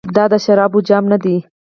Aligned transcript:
دا 0.15 0.23
د 0.31 0.33
شرابو 0.43 0.79
جام 0.89 1.03
ندی. 1.11 1.35